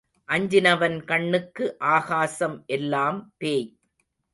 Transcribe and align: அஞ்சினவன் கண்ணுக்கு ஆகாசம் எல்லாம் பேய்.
அஞ்சினவன் 0.29 1.03
கண்ணுக்கு 1.05 1.77
ஆகாசம் 1.79 2.63
எல்லாம் 2.67 3.33
பேய். 3.37 3.67